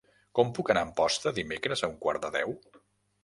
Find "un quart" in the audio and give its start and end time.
1.93-2.25